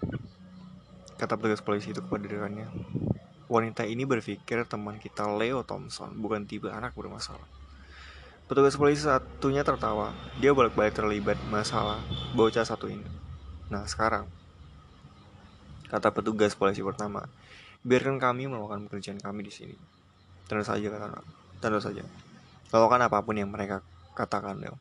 Kata 1.17 1.41
petugas 1.41 1.65
polisi 1.65 1.93
itu 1.93 2.05
kepada 2.05 2.29
rekannya. 2.29 2.69
Wanita 3.49 3.89
ini 3.89 4.05
berpikir 4.05 4.69
teman 4.69 5.01
kita 5.01 5.25
Leo 5.29 5.65
Thompson 5.65 6.13
bukan 6.21 6.45
tipe 6.45 6.69
anak 6.69 6.93
bermasalah. 6.93 7.49
Petugas 8.47 8.79
polisi 8.79 9.03
satunya 9.03 9.67
tertawa. 9.67 10.15
Dia 10.39 10.55
balik-balik 10.55 10.95
terlibat 10.95 11.35
masalah 11.51 11.99
bocah 12.31 12.63
satu 12.63 12.87
ini. 12.87 13.03
Nah 13.67 13.83
sekarang, 13.91 14.31
kata 15.91 16.15
petugas 16.15 16.55
polisi 16.55 16.79
pertama, 16.79 17.27
biarkan 17.83 18.23
kami 18.23 18.47
melakukan 18.47 18.87
pekerjaan 18.87 19.19
kami 19.19 19.51
di 19.51 19.53
sini. 19.53 19.75
Tentu 20.47 20.63
saja 20.63 20.87
kata 20.87 21.27
tentu 21.59 21.83
saja. 21.83 22.07
Lakukan 22.71 23.03
apa 23.03 23.19
pun 23.27 23.35
yang 23.35 23.51
mereka 23.51 23.83
katakan 24.15 24.63
Leo. 24.63 24.79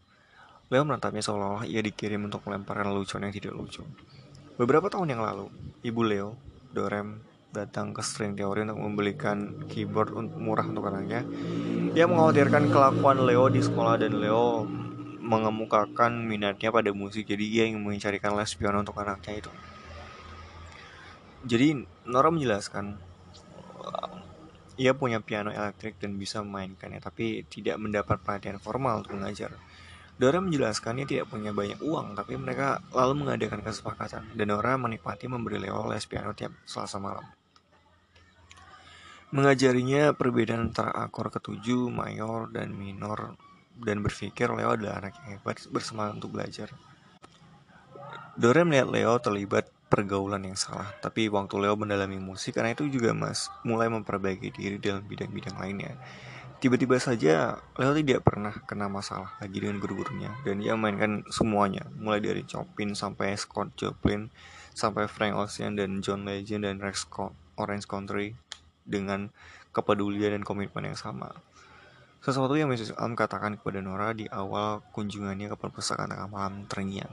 Leo 0.70 0.86
menatapnya 0.86 1.26
seolah-olah 1.26 1.66
ia 1.66 1.82
dikirim 1.82 2.22
untuk 2.22 2.46
melemparkan 2.46 2.94
lelucon 2.94 3.26
yang 3.26 3.34
tidak 3.34 3.58
lucu. 3.58 3.82
Beberapa 4.62 4.94
tahun 4.94 5.18
yang 5.18 5.26
lalu, 5.26 5.50
ibu 5.82 6.06
Leo, 6.06 6.38
Dorem, 6.70 7.18
datang 7.50 7.96
ke 7.96 8.04
string 8.04 8.36
teori 8.36 8.62
untuk 8.68 8.78
membelikan 8.78 9.66
keyboard 9.72 10.12
murah 10.38 10.68
untuk 10.68 10.86
anaknya. 10.92 11.26
Ia 11.96 12.12
mengkhawatirkan 12.12 12.76
kelakuan 12.76 13.24
Leo 13.24 13.48
di 13.48 13.64
sekolah 13.64 13.96
dan 13.96 14.20
Leo 14.20 14.68
mengemukakan 15.24 16.28
minatnya 16.28 16.68
pada 16.68 16.92
musik 16.92 17.24
jadi 17.24 17.40
ia 17.48 17.64
ingin 17.72 17.80
mencarikan 17.80 18.36
les 18.36 18.52
piano 18.52 18.84
untuk 18.84 19.00
anaknya 19.00 19.40
itu. 19.40 19.52
Jadi 21.48 21.88
Nora 22.04 22.36
menjelaskan 22.36 23.00
ia 24.76 24.92
punya 24.92 25.24
piano 25.24 25.56
elektrik 25.56 25.96
dan 25.96 26.20
bisa 26.20 26.44
memainkannya 26.44 27.00
tapi 27.00 27.48
tidak 27.48 27.80
mendapat 27.80 28.20
perhatian 28.20 28.60
formal 28.60 29.00
untuk 29.00 29.16
mengajar. 29.16 29.56
Dora 30.20 30.44
menjelaskannya 30.44 31.08
tidak 31.08 31.32
punya 31.32 31.56
banyak 31.56 31.80
uang, 31.80 32.16
tapi 32.16 32.36
mereka 32.36 32.84
lalu 32.92 33.24
mengadakan 33.24 33.64
kesepakatan, 33.64 34.36
dan 34.36 34.48
Dora 34.52 34.76
menikmati 34.76 35.32
memberi 35.32 35.64
Leo 35.64 35.88
les 35.88 36.04
piano 36.08 36.36
tiap 36.36 36.52
selasa 36.68 37.00
malam. 37.00 37.45
Mengajarinya 39.34 40.14
perbedaan 40.14 40.70
antara 40.70 40.94
akor 40.94 41.34
ketujuh, 41.34 41.90
mayor, 41.90 42.54
dan 42.54 42.78
minor, 42.78 43.34
dan 43.74 44.06
berpikir 44.06 44.54
Leo 44.54 44.78
adalah 44.78 45.02
anak 45.02 45.18
yang 45.26 45.40
hebat 45.42 45.58
bersemangat 45.74 46.22
untuk 46.22 46.38
belajar. 46.38 46.70
Dora 48.38 48.62
melihat 48.68 48.92
Leo 48.92 49.14
terlibat 49.18 49.72
pergaulan 49.90 50.46
yang 50.46 50.60
salah, 50.60 50.94
tapi 51.02 51.32
waktu 51.32 51.56
Leo 51.58 51.74
mendalami 51.74 52.22
musik, 52.22 52.60
karena 52.60 52.78
itu 52.78 52.86
juga 52.86 53.16
Mas 53.18 53.50
mulai 53.66 53.90
memperbaiki 53.90 54.54
diri 54.54 54.78
dalam 54.78 55.02
bidang-bidang 55.08 55.58
lainnya. 55.58 55.98
Tiba-tiba 56.62 56.98
saja 57.02 57.60
Leo 57.76 57.94
tidak 57.94 58.26
pernah 58.26 58.56
kena 58.64 58.88
masalah 58.88 59.36
lagi 59.44 59.60
dengan 59.60 59.78
guru-gurunya 59.78 60.34
dan 60.48 60.64
dia 60.64 60.74
mainkan 60.74 61.28
semuanya, 61.28 61.84
mulai 62.00 62.24
dari 62.24 62.48
Chopin 62.48 62.96
sampai 62.96 63.36
Scott 63.36 63.76
Joplin, 63.76 64.32
sampai 64.72 65.08
Frank 65.12 65.36
Ocean 65.36 65.76
dan 65.76 66.00
John 66.00 66.24
Legend 66.24 66.64
dan 66.68 66.80
Rex 66.80 67.08
Orange 67.56 67.88
Country 67.88 68.36
dengan 68.86 69.34
kepedulian 69.76 70.38
dan 70.38 70.48
komitmen 70.48 70.94
yang 70.94 70.98
sama. 70.98 71.34
Sesuatu 72.24 72.58
yang 72.58 72.74
Mrs. 72.74 72.98
Alm 72.98 73.14
katakan 73.14 73.60
kepada 73.60 73.86
Nora 73.86 74.10
di 74.16 74.26
awal 74.32 74.82
kunjungannya 74.96 75.52
ke 75.52 75.58
perpustakaan 75.60 76.10
tengah 76.10 76.26
malam 76.26 76.66
terngiang. 76.66 77.12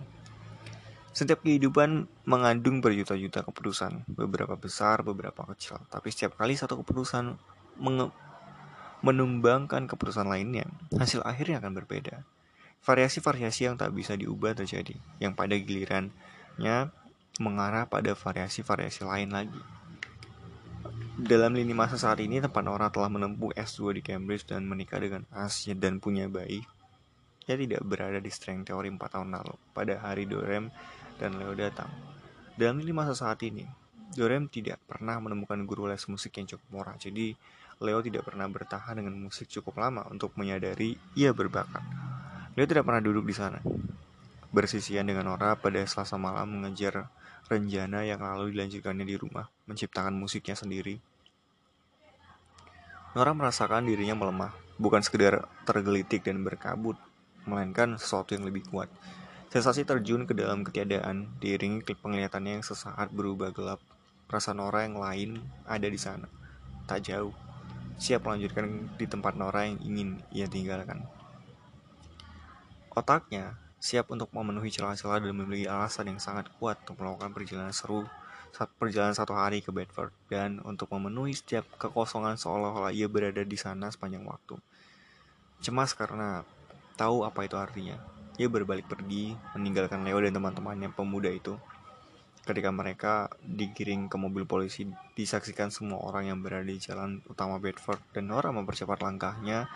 Setiap 1.13 1.45
kehidupan 1.45 2.09
mengandung 2.25 2.81
berjuta-juta 2.81 3.45
keputusan, 3.45 4.09
beberapa 4.09 4.57
besar, 4.57 5.05
beberapa 5.05 5.45
kecil. 5.53 5.77
Tapi 5.93 6.09
setiap 6.09 6.41
kali 6.41 6.57
satu 6.57 6.81
keputusan 6.81 7.37
menumbangkan 9.05 9.85
keputusan 9.85 10.25
lainnya, 10.25 10.65
hasil 10.97 11.21
akhirnya 11.29 11.61
akan 11.61 11.77
berbeda. 11.85 12.25
Variasi-variasi 12.81 13.69
yang 13.69 13.77
tak 13.77 13.93
bisa 13.93 14.17
diubah 14.17 14.57
terjadi, 14.57 14.97
yang 15.21 15.37
pada 15.37 15.53
gilirannya 15.53 16.89
mengarah 17.37 17.85
pada 17.85 18.17
variasi-variasi 18.17 19.05
lain 19.05 19.37
lagi. 19.37 19.61
Dalam 21.13 21.53
lini 21.53 21.77
masa 21.77 22.01
saat 22.01 22.25
ini, 22.25 22.41
tempat 22.41 22.65
Nora 22.65 22.89
telah 22.89 23.13
menempuh 23.13 23.53
S2 23.53 24.01
di 24.01 24.01
Cambridge 24.01 24.49
dan 24.49 24.65
menikah 24.65 24.97
dengan 24.97 25.29
Asia 25.29 25.77
dan 25.77 26.01
punya 26.01 26.25
bayi. 26.25 26.65
Ia 27.45 27.61
tidak 27.61 27.85
berada 27.85 28.17
di 28.17 28.33
strength 28.33 28.73
teori 28.73 28.89
4 28.89 28.97
tahun 28.97 29.29
lalu, 29.37 29.53
pada 29.77 30.01
hari 30.01 30.25
Dorem 30.25 30.73
dan 31.21 31.37
Leo 31.37 31.53
datang. 31.53 31.93
Dalam 32.57 32.81
lini 32.81 32.97
masa 32.97 33.13
saat 33.13 33.45
ini, 33.45 33.69
Dorem 34.17 34.49
tidak 34.49 34.81
pernah 34.89 35.21
menemukan 35.21 35.61
guru 35.69 35.85
les 35.85 36.01
musik 36.09 36.33
yang 36.41 36.49
cukup 36.49 36.69
murah, 36.73 36.97
jadi 36.97 37.37
Leo 37.85 38.01
tidak 38.01 38.25
pernah 38.33 38.49
bertahan 38.49 38.97
dengan 38.97 39.13
musik 39.13 39.53
cukup 39.53 39.85
lama 39.85 40.09
untuk 40.09 40.33
menyadari 40.41 40.97
ia 41.13 41.37
berbakat. 41.37 41.85
Leo 42.57 42.65
tidak 42.65 42.89
pernah 42.89 43.05
duduk 43.05 43.29
di 43.29 43.37
sana. 43.37 43.61
Bersisian 44.53 45.09
dengan 45.09 45.33
Nora 45.33 45.57
pada 45.57 45.81
selasa 45.89 46.21
malam 46.21 46.61
mengejar 46.61 47.09
Renjana 47.49 48.05
yang 48.05 48.21
lalu 48.21 48.53
dilanjutkannya 48.53 49.09
di 49.09 49.17
rumah, 49.17 49.49
menciptakan 49.65 50.13
musiknya 50.13 50.53
sendiri. 50.53 51.01
Nora 53.17 53.33
merasakan 53.33 53.89
dirinya 53.89 54.17
melemah, 54.17 54.53
bukan 54.77 55.01
sekedar 55.01 55.49
tergelitik 55.65 56.25
dan 56.25 56.45
berkabut, 56.45 57.01
melainkan 57.49 57.97
sesuatu 57.97 58.37
yang 58.37 58.45
lebih 58.45 58.69
kuat. 58.69 58.93
Sensasi 59.53 59.85
terjun 59.85 60.25
ke 60.25 60.33
dalam 60.33 60.65
ketiadaan, 60.65 61.33
diiringi 61.41 61.85
penglihatannya 61.85 62.61
yang 62.61 62.65
sesaat 62.65 63.13
berubah 63.13 63.53
gelap. 63.53 63.81
Perasaan 64.29 64.61
Nora 64.61 64.85
yang 64.85 64.97
lain 64.97 65.45
ada 65.69 65.89
di 65.89 66.01
sana, 66.01 66.29
tak 66.89 67.05
jauh, 67.05 67.37
siap 68.01 68.25
melanjutkan 68.25 68.97
di 68.97 69.05
tempat 69.05 69.37
Nora 69.37 69.69
yang 69.69 69.77
ingin 69.85 70.25
ia 70.33 70.49
tinggalkan. 70.49 71.05
Otaknya 72.93 73.61
siap 73.83 74.15
untuk 74.15 74.31
memenuhi 74.31 74.71
celah-celah 74.71 75.19
dan 75.19 75.35
memiliki 75.35 75.67
alasan 75.67 76.07
yang 76.07 76.23
sangat 76.23 76.47
kuat 76.63 76.79
untuk 76.87 77.03
melakukan 77.03 77.35
perjalanan 77.35 77.75
seru 77.75 78.07
saat 78.55 78.71
perjalanan 78.79 79.11
satu 79.11 79.35
hari 79.35 79.59
ke 79.59 79.75
Bedford 79.75 80.15
dan 80.31 80.63
untuk 80.63 80.87
memenuhi 80.95 81.35
setiap 81.35 81.67
kekosongan 81.83 82.39
seolah-olah 82.39 82.95
ia 82.95 83.11
berada 83.11 83.43
di 83.43 83.59
sana 83.59 83.91
sepanjang 83.91 84.23
waktu. 84.23 84.55
Cemas 85.59 85.99
karena 85.99 86.47
tahu 86.95 87.27
apa 87.27 87.43
itu 87.43 87.59
artinya. 87.59 87.99
Ia 88.39 88.47
berbalik 88.47 88.87
pergi, 88.87 89.35
meninggalkan 89.59 90.07
Leo 90.07 90.23
dan 90.23 90.31
teman-temannya 90.31 90.95
pemuda 90.95 91.33
itu. 91.35 91.59
Ketika 92.47 92.71
mereka 92.71 93.31
digiring 93.43 94.07
ke 94.07 94.15
mobil 94.15 94.47
polisi, 94.47 94.87
disaksikan 95.19 95.75
semua 95.75 95.99
orang 96.07 96.31
yang 96.31 96.39
berada 96.39 96.67
di 96.67 96.79
jalan 96.79 97.19
utama 97.27 97.59
Bedford 97.59 97.99
dan 98.15 98.31
Nora 98.31 98.55
mempercepat 98.55 99.03
langkahnya 99.03 99.67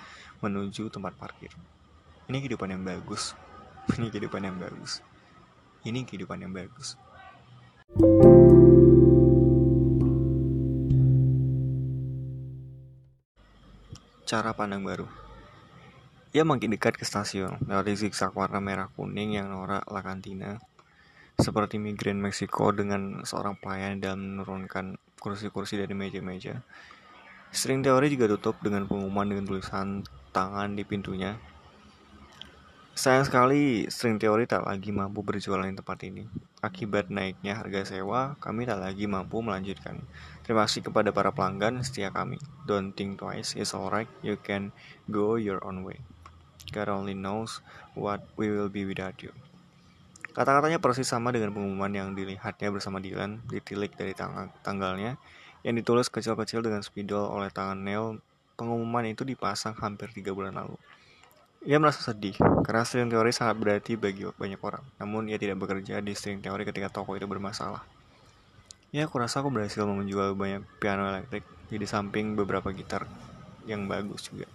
menuju 0.43 0.95
tempat 0.95 1.15
parkir. 1.19 1.51
Ini 2.27 2.43
kehidupan 2.43 2.75
yang 2.75 2.83
bagus, 2.83 3.39
ini 3.95 4.11
kehidupan 4.11 4.43
yang 4.43 4.59
bagus. 4.59 4.99
Ini 5.87 6.03
kehidupan 6.03 6.43
yang 6.43 6.51
bagus. 6.51 6.99
Cara 14.27 14.51
pandang 14.59 14.83
baru. 14.83 15.07
Ia 16.35 16.43
makin 16.43 16.75
dekat 16.75 16.99
ke 16.99 17.07
stasiun. 17.07 17.63
Lewat 17.71 17.87
zigzag 17.95 18.35
warna 18.35 18.59
merah 18.59 18.91
kuning 18.91 19.39
yang 19.39 19.55
norak 19.55 19.87
La 19.87 20.03
Cantina 20.03 20.59
seperti 21.37 21.77
migran 21.79 22.19
Meksiko 22.19 22.73
dengan 22.73 23.23
seorang 23.23 23.61
pelayan 23.61 24.01
dalam 24.01 24.35
menurunkan 24.35 24.99
kursi-kursi 25.21 25.79
dari 25.79 25.93
meja-meja. 25.95 26.65
String 27.55 27.85
teori 27.87 28.11
juga 28.11 28.27
tutup 28.35 28.59
dengan 28.65 28.89
pengumuman 28.89 29.31
dengan 29.31 29.45
tulisan 29.47 30.03
tangan 30.35 30.75
di 30.75 30.83
pintunya 30.83 31.39
Sayang 33.07 33.23
sekali, 33.23 33.87
string 33.87 34.19
teori 34.19 34.51
tak 34.51 34.67
lagi 34.67 34.91
mampu 34.91 35.23
berjualan 35.23 35.63
di 35.63 35.79
tempat 35.79 36.03
ini. 36.11 36.27
Akibat 36.59 37.07
naiknya 37.07 37.55
harga 37.55 37.87
sewa, 37.87 38.35
kami 38.43 38.67
tak 38.67 38.83
lagi 38.83 39.07
mampu 39.07 39.47
melanjutkan. 39.47 40.03
Terima 40.43 40.67
kasih 40.67 40.83
kepada 40.83 41.15
para 41.15 41.31
pelanggan 41.31 41.87
setia 41.87 42.11
kami. 42.11 42.35
Don't 42.67 42.99
think 42.99 43.23
twice, 43.23 43.55
it's 43.55 43.79
alright, 43.79 44.11
you 44.27 44.35
can 44.35 44.75
go 45.07 45.39
your 45.39 45.63
own 45.63 45.87
way. 45.87 46.03
God 46.75 46.91
only 46.91 47.15
knows 47.15 47.63
what 47.95 48.27
we 48.35 48.51
will 48.51 48.67
be 48.67 48.83
without 48.83 49.15
you. 49.23 49.31
Kata-katanya 50.35 50.83
persis 50.83 51.07
sama 51.07 51.31
dengan 51.31 51.55
pengumuman 51.55 51.95
yang 51.95 52.11
dilihatnya 52.11 52.75
bersama 52.75 52.99
Dylan, 52.99 53.39
ditilik 53.47 53.95
dari 53.95 54.19
tang 54.19 54.51
tanggalnya, 54.67 55.15
yang 55.63 55.79
ditulis 55.79 56.11
kecil-kecil 56.11 56.59
dengan 56.59 56.83
spidol 56.83 57.31
oleh 57.31 57.55
tangan 57.55 57.79
Neil. 57.87 58.19
Pengumuman 58.59 59.07
itu 59.07 59.23
dipasang 59.23 59.79
hampir 59.79 60.11
tiga 60.11 60.35
bulan 60.35 60.59
lalu. 60.59 60.75
Ia 61.67 61.83
merasa 61.83 61.99
sedih, 61.99 62.39
karena 62.63 62.87
string 62.87 63.11
teori 63.11 63.35
sangat 63.35 63.59
berarti 63.59 63.99
bagi 63.99 64.23
banyak 64.23 64.63
orang. 64.63 64.87
Namun 65.03 65.27
ia 65.27 65.35
tidak 65.35 65.59
bekerja 65.59 65.99
di 65.99 66.15
string 66.15 66.39
teori 66.39 66.63
ketika 66.63 66.87
toko 66.87 67.19
itu 67.19 67.27
bermasalah. 67.27 67.83
Ya, 68.95 69.11
aku 69.11 69.19
rasa 69.19 69.43
aku 69.43 69.51
berhasil 69.51 69.83
menjual 69.83 70.39
banyak 70.39 70.63
piano 70.79 71.11
elektrik, 71.11 71.43
jadi 71.67 71.83
samping 71.91 72.39
beberapa 72.39 72.71
gitar 72.71 73.11
yang 73.67 73.91
bagus 73.91 74.31
juga. 74.31 74.47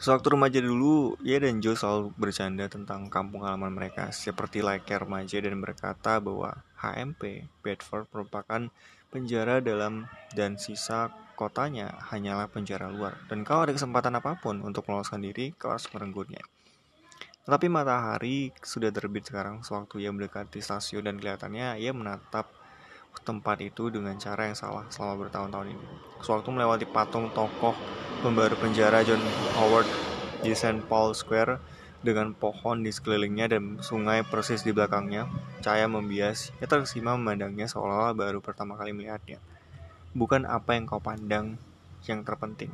Sewaktu 0.00 0.32
remaja 0.32 0.58
dulu, 0.64 1.20
ia 1.20 1.36
dan 1.38 1.60
Joe 1.60 1.76
selalu 1.76 2.16
bercanda 2.16 2.66
tentang 2.72 3.12
kampung 3.12 3.44
halaman 3.44 3.70
mereka, 3.70 4.08
seperti 4.16 4.64
layaknya 4.64 5.04
remaja 5.04 5.36
dan 5.44 5.60
berkata 5.60 6.18
bahwa 6.24 6.56
HMP 6.80 7.52
Bedford 7.60 8.08
merupakan 8.10 8.72
penjara 9.12 9.60
dalam 9.60 10.08
dan 10.32 10.56
sisa 10.56 11.12
kotanya 11.34 11.96
hanyalah 12.12 12.48
penjara 12.48 12.88
luar, 12.88 13.18
dan 13.26 13.42
kau 13.42 13.64
ada 13.64 13.72
kesempatan 13.72 14.16
apa 14.18 14.38
pun 14.38 14.60
untuk 14.60 14.86
meloloskan 14.86 15.24
diri, 15.24 15.52
kau 15.56 15.72
harus 15.72 15.88
merenggutnya. 15.90 16.44
Tetapi 17.42 17.66
matahari 17.66 18.54
sudah 18.62 18.94
terbit 18.94 19.26
sekarang 19.26 19.66
sewaktu 19.66 20.06
ia 20.06 20.14
mendekati 20.14 20.62
stasiun 20.62 21.10
dan 21.10 21.18
kelihatannya 21.18 21.82
ia 21.82 21.90
menatap 21.90 22.46
tempat 23.26 23.60
itu 23.60 23.90
dengan 23.90 24.14
cara 24.16 24.50
yang 24.50 24.56
salah 24.56 24.86
selama 24.88 25.26
bertahun-tahun 25.26 25.74
ini. 25.74 25.86
Sewaktu 26.22 26.48
melewati 26.54 26.86
patung 26.86 27.28
tokoh 27.34 27.74
pembaru 28.22 28.54
penjara 28.58 29.02
John 29.02 29.20
Howard 29.58 29.86
di 30.42 30.54
St. 30.54 30.86
Paul 30.86 31.14
Square 31.14 31.58
dengan 32.02 32.34
pohon 32.34 32.82
di 32.82 32.90
sekelilingnya 32.90 33.46
dan 33.46 33.78
sungai 33.78 34.26
persis 34.26 34.66
di 34.66 34.74
belakangnya, 34.74 35.30
cahaya 35.62 35.86
membias, 35.86 36.50
ia 36.58 36.66
terkesima 36.66 37.14
memandangnya 37.14 37.70
seolah-olah 37.70 38.14
baru 38.14 38.42
pertama 38.42 38.74
kali 38.74 38.90
melihatnya. 38.90 39.38
Bukan 40.12 40.44
apa 40.44 40.76
yang 40.76 40.84
kau 40.84 41.00
pandang 41.00 41.56
yang 42.04 42.20
terpenting, 42.26 42.72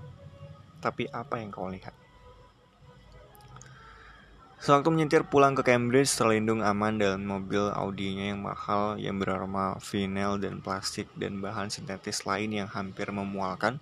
tapi 0.83 1.07
apa 1.15 1.39
yang 1.39 1.55
kau 1.55 1.71
lihat. 1.71 1.95
Sewaktu 4.59 4.91
menyetir 4.91 5.23
pulang 5.23 5.55
ke 5.55 5.63
Cambridge, 5.63 6.11
terlindung 6.11 6.67
aman 6.67 6.99
dalam 6.99 7.23
mobil 7.23 7.71
Audi-nya 7.71 8.35
yang 8.35 8.43
mahal 8.43 8.99
yang 8.99 9.15
beraroma 9.15 9.79
vinyl 9.79 10.35
dan 10.35 10.59
plastik 10.59 11.07
dan 11.15 11.39
bahan 11.39 11.71
sintetis 11.71 12.27
lain 12.27 12.51
yang 12.51 12.67
hampir 12.67 13.07
memualkan, 13.15 13.79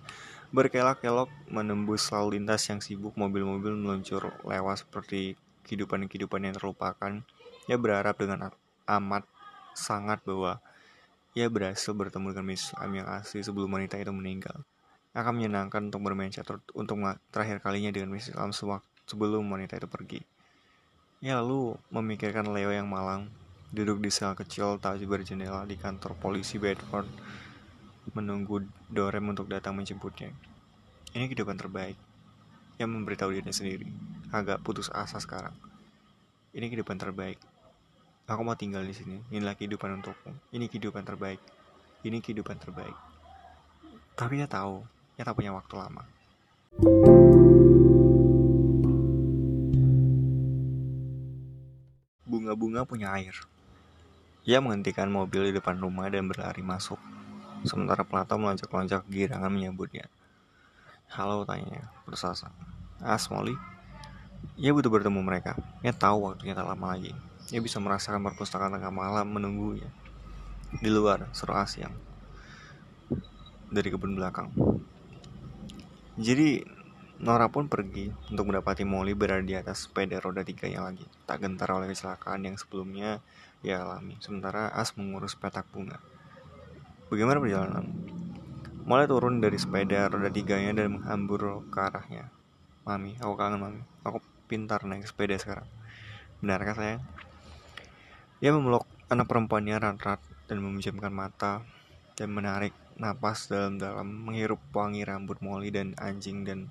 berkelok-kelok 0.53 1.33
menembus 1.49 2.13
lalu 2.13 2.37
lintas 2.37 2.61
yang 2.69 2.77
sibuk 2.77 3.17
mobil-mobil 3.17 3.73
meluncur 3.73 4.29
lewat 4.45 4.85
seperti 4.85 5.33
kehidupan-kehidupan 5.65 6.45
yang 6.45 6.53
terlupakan. 6.53 7.25
Ia 7.65 7.77
berharap 7.81 8.13
dengan 8.21 8.53
amat 8.85 9.25
sangat 9.73 10.21
bahwa 10.29 10.61
ia 11.37 11.53
berhasil 11.53 11.93
bertemu 11.93 12.33
dengan 12.33 12.49
Miss 12.49 12.73
Am 12.81 12.89
yang 12.97 13.05
asli 13.05 13.45
sebelum 13.45 13.69
wanita 13.69 14.01
itu 14.01 14.09
meninggal. 14.09 14.65
Akan 15.13 15.37
menyenangkan 15.37 15.93
untuk 15.93 16.01
bermain 16.01 16.33
catur 16.33 16.65
untuk 16.73 16.97
terakhir 17.29 17.61
kalinya 17.61 17.93
dengan 17.93 18.09
Miss 18.09 18.33
Am 18.33 18.49
sebelum 18.49 19.45
wanita 19.45 19.77
itu 19.77 19.85
pergi. 19.85 20.25
Ya 21.21 21.37
lalu 21.37 21.77
memikirkan 21.93 22.49
Leo 22.49 22.73
yang 22.73 22.89
malang, 22.89 23.29
duduk 23.69 24.01
di 24.01 24.09
sel 24.09 24.33
kecil 24.33 24.81
tak 24.81 24.97
berjendela 25.05 25.61
di 25.69 25.77
kantor 25.77 26.17
polisi 26.17 26.57
Bedford, 26.57 27.05
menunggu 28.17 28.65
Dorem 28.89 29.29
untuk 29.29 29.45
datang 29.45 29.77
menjemputnya. 29.77 30.33
Ini 31.13 31.29
kehidupan 31.29 31.57
terbaik. 31.61 31.97
Yang 32.81 32.89
memberitahu 32.97 33.29
dirinya 33.33 33.53
sendiri, 33.53 33.89
agak 34.33 34.61
putus 34.65 34.89
asa 34.89 35.21
sekarang. 35.21 35.53
Ini 36.53 36.65
kehidupan 36.69 36.97
terbaik. 36.97 37.37
Aku 38.27 38.43
mau 38.43 38.59
tinggal 38.59 38.83
di 38.83 38.91
sini. 38.91 39.23
Inilah 39.31 39.55
kehidupan 39.55 40.03
untukku. 40.03 40.35
Ini 40.51 40.67
kehidupan 40.67 41.07
terbaik. 41.07 41.39
Ini 42.03 42.19
kehidupan 42.19 42.59
terbaik. 42.59 42.95
Tapi 44.19 44.43
dia 44.43 44.51
tahu, 44.51 44.83
dia 45.15 45.23
tak 45.23 45.39
punya 45.39 45.55
waktu 45.55 45.73
lama. 45.79 46.03
bunga-bunga 52.47 52.87
punya 52.87 53.11
air. 53.11 53.35
Ia 54.47 54.63
menghentikan 54.63 55.11
mobil 55.11 55.51
di 55.51 55.53
depan 55.59 55.75
rumah 55.83 56.07
dan 56.07 56.31
berlari 56.31 56.63
masuk. 56.63 56.95
Sementara 57.67 58.07
Plato 58.07 58.39
melonjak-lonjak 58.39 59.03
girangan 59.11 59.51
menyambutnya. 59.51 60.07
Halo, 61.11 61.43
tanya 61.43 61.91
bersasa. 62.07 62.47
As, 63.03 63.27
Molly? 63.27 63.51
Ia 64.55 64.71
butuh 64.71 64.87
bertemu 64.87 65.19
mereka. 65.19 65.59
Ia 65.83 65.91
tahu 65.91 66.31
waktunya 66.31 66.55
tak 66.55 66.71
lama 66.71 66.95
lagi. 66.95 67.11
Ia 67.47 67.63
bisa 67.63 67.79
merasakan 67.79 68.19
perpustakaan 68.27 68.75
tengah 68.75 68.91
malam 68.91 69.31
menunggunya. 69.31 69.87
Di 70.83 70.91
luar, 70.91 71.31
seru 71.31 71.55
siang. 71.63 71.95
Dari 73.71 73.87
kebun 73.87 74.19
belakang. 74.19 74.51
Jadi, 76.19 76.59
Nora 77.17 77.49
pun 77.49 77.65
pergi 77.65 78.13
untuk 78.29 78.53
mendapati 78.53 78.85
Molly 78.85 79.17
berada 79.17 79.41
di 79.41 79.57
atas 79.57 79.89
sepeda 79.89 80.21
roda 80.21 80.45
tiga 80.45 80.69
yang 80.69 80.85
lagi, 80.85 81.01
tak 81.25 81.41
gentar 81.41 81.65
oleh 81.73 81.89
kecelakaan 81.89 82.45
yang 82.45 82.55
sebelumnya 82.61 83.25
ia 83.65 83.81
alami. 83.81 84.19
Sementara 84.21 84.69
As 84.69 84.93
mengurus 84.93 85.33
petak 85.33 85.65
bunga. 85.73 85.97
Bagaimana 87.09 87.41
perjalanan? 87.41 87.89
Molly 88.85 89.09
turun 89.09 89.41
dari 89.41 89.57
sepeda 89.57 90.05
roda 90.11 90.29
tiganya 90.29 90.83
dan 90.83 91.01
menghambur 91.01 91.65
ke 91.73 91.79
arahnya. 91.81 92.29
Mami, 92.85 93.17
aku 93.17 93.33
kangen 93.33 93.59
mami. 93.59 93.81
Aku 94.05 94.21
pintar 94.45 94.85
naik 94.85 95.09
sepeda 95.09 95.35
sekarang. 95.41 95.65
Benarkah 96.37 96.77
sayang? 96.77 97.01
Ia 98.37 98.53
memeluk 98.53 98.85
anak 99.09 99.25
perempuannya 99.25 99.81
rat-rat 99.81 100.21
dan 100.45 100.61
memejamkan 100.61 101.09
mata 101.09 101.65
dan 102.13 102.29
menarik 102.29 102.69
napas 102.93 103.49
dalam-dalam 103.49 104.05
menghirup 104.05 104.61
wangi 104.77 105.01
rambut 105.01 105.41
Molly 105.41 105.73
dan 105.73 105.97
anjing 105.97 106.45
dan 106.45 106.69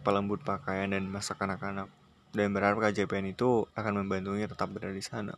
pelembut 0.00 0.40
pakaian 0.40 0.96
dan 0.96 1.04
masak 1.12 1.36
anak-anak 1.44 1.92
dan 2.32 2.56
berharap 2.56 2.80
keajaiban 2.80 3.28
itu 3.28 3.68
akan 3.76 4.00
membantunya 4.00 4.48
tetap 4.48 4.72
berada 4.72 4.96
di 4.96 5.04
sana. 5.04 5.36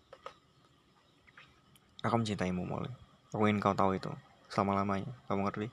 Aku 2.07 2.15
mencintaimu, 2.23 2.63
Molly. 2.63 2.91
Aku 3.35 3.43
ingin 3.51 3.59
kau 3.59 3.75
tahu 3.75 3.99
itu 3.99 4.11
selama-lamanya. 4.55 5.11
Kamu 5.27 5.51
ngerti? 5.51 5.67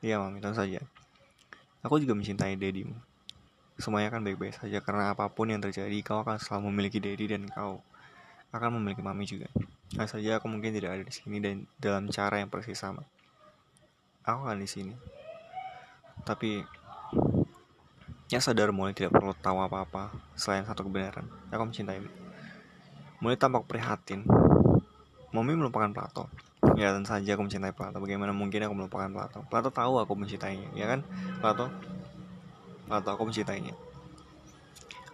Iya, 0.00 0.24
Mami, 0.24 0.40
tentu 0.40 0.56
saja. 0.56 0.80
Aku 1.84 2.00
juga 2.00 2.16
mencintai 2.16 2.56
Dedimu. 2.56 2.96
Semuanya 3.76 4.08
akan 4.08 4.24
baik-baik 4.24 4.56
saja 4.56 4.80
karena 4.80 5.12
apa 5.12 5.28
pun 5.28 5.52
yang 5.52 5.60
terjadi, 5.60 6.00
kau 6.00 6.24
akan 6.24 6.40
selalu 6.40 6.72
memiliki 6.72 6.96
Dedi 6.96 7.28
dan 7.28 7.44
kau 7.52 7.84
akan 8.54 8.78
memiliki 8.78 9.02
Mami 9.02 9.26
juga. 9.26 9.50
Hanya 9.98 10.06
saja 10.06 10.38
aku 10.38 10.46
mungkin 10.46 10.70
tidak 10.70 10.94
ada 10.94 11.02
di 11.02 11.10
sini 11.10 11.42
dan 11.42 11.66
dalam 11.82 12.06
cara 12.14 12.38
yang 12.38 12.46
persis 12.46 12.78
sama. 12.78 13.02
Aku 14.22 14.46
akan 14.46 14.62
di 14.62 14.70
sini. 14.70 14.94
Tapi 16.22 16.62
Ya 18.32 18.40
sadar 18.40 18.72
Molly 18.72 18.96
tidak 18.96 19.12
perlu 19.12 19.36
tahu 19.36 19.60
apa-apa 19.60 20.10
selain 20.32 20.64
satu 20.64 20.82
kebenaran. 20.88 21.28
Aku 21.52 21.68
mencintaimu. 21.68 22.08
Molly 23.20 23.36
tampak 23.36 23.68
prihatin. 23.68 24.24
Mami 25.30 25.52
melupakan 25.54 25.92
Plato. 25.92 26.32
Ya 26.74 26.96
tentu 26.96 27.12
saja 27.12 27.36
aku 27.36 27.44
mencintai 27.44 27.76
Plato. 27.76 28.00
Bagaimana 28.00 28.32
mungkin 28.32 28.64
aku 28.64 28.74
melupakan 28.74 29.12
Plato? 29.12 29.44
Plato 29.46 29.68
tahu 29.68 30.00
aku 30.00 30.16
mencintainya, 30.16 30.72
ya 30.72 30.88
kan? 30.88 31.04
Plato, 31.38 31.68
Plato 32.88 33.12
aku 33.12 33.28
mencintainya. 33.28 33.76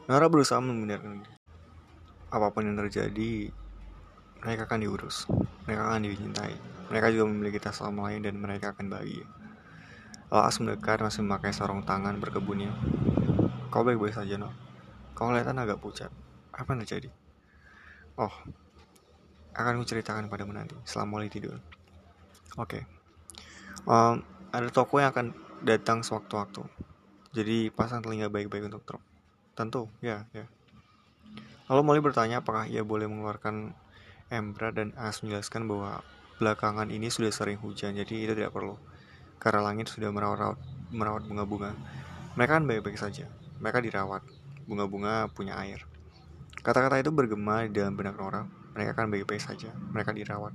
Nara 0.06 0.30
berusaha 0.30 0.62
membenarkan 0.62 1.26
apa 2.30 2.54
pun 2.54 2.62
yang 2.62 2.78
terjadi, 2.78 3.50
mereka 4.40 4.70
akan 4.70 4.78
diurus, 4.80 5.26
mereka 5.66 5.90
akan 5.90 6.06
dicintai, 6.06 6.54
mereka 6.88 7.10
juga 7.10 7.24
memiliki 7.28 7.58
tas 7.58 7.76
sama 7.78 8.08
lain 8.08 8.24
dan 8.24 8.38
mereka 8.38 8.72
akan 8.72 8.86
bahagia. 8.88 9.26
Laas 10.30 10.62
mendekat 10.62 11.02
masih 11.02 11.26
memakai 11.26 11.50
sarung 11.50 11.82
tangan 11.82 12.14
berkebunnya. 12.22 12.70
Kau 13.74 13.82
baik-baik 13.82 14.14
saja, 14.14 14.38
no. 14.38 14.54
Kau 15.18 15.26
kelihatan 15.26 15.58
agak 15.58 15.82
pucat. 15.82 16.10
Apa 16.54 16.74
yang 16.74 16.86
terjadi? 16.86 17.10
Oh, 18.14 18.30
akan 19.58 19.82
kuceritakan 19.82 20.30
padamu 20.30 20.54
nanti 20.54 20.78
setelah 20.86 21.10
mulai 21.10 21.26
tidur. 21.26 21.58
Oke. 22.54 22.78
Okay. 22.78 22.82
Um, 23.90 24.22
ada 24.54 24.70
toko 24.70 25.02
yang 25.02 25.10
akan 25.10 25.34
datang 25.66 26.06
sewaktu-waktu. 26.06 26.62
Jadi 27.34 27.70
pasang 27.70 28.02
telinga 28.02 28.30
baik-baik 28.30 28.66
untuk 28.66 28.82
truk. 28.86 29.02
Tentu, 29.54 29.90
ya, 30.02 30.26
ya. 30.34 30.46
Lalu 31.70 31.80
Molly 31.86 32.02
bertanya 32.02 32.42
apakah 32.42 32.66
ia 32.66 32.82
boleh 32.82 33.06
mengeluarkan 33.06 33.70
Embra 34.26 34.74
dan 34.74 34.90
As 34.98 35.22
menjelaskan 35.22 35.70
bahwa 35.70 36.02
belakangan 36.42 36.90
ini 36.90 37.06
sudah 37.10 37.30
sering 37.30 37.62
hujan, 37.62 37.94
jadi 37.94 38.14
itu 38.26 38.32
tidak 38.34 38.50
perlu 38.50 38.74
karena 39.40 39.64
langit 39.64 39.88
sudah 39.88 40.12
merawat 40.12 40.60
merawat 40.92 41.24
bunga-bunga. 41.24 41.72
Mereka 42.36 42.60
kan 42.60 42.64
baik-baik 42.68 43.00
saja. 43.00 43.26
Mereka 43.58 43.80
dirawat. 43.80 44.22
Bunga-bunga 44.68 45.32
punya 45.32 45.56
air. 45.56 45.82
Kata-kata 46.60 47.00
itu 47.00 47.08
bergema 47.10 47.64
di 47.64 47.72
dalam 47.72 47.96
benak 47.96 48.20
Nora. 48.20 48.44
Mereka 48.76 48.92
kan 48.92 49.08
baik-baik 49.08 49.40
saja. 49.40 49.72
Mereka 49.72 50.12
dirawat. 50.12 50.52